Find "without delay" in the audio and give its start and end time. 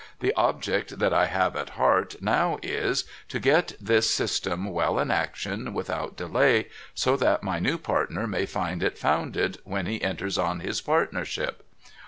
5.75-6.69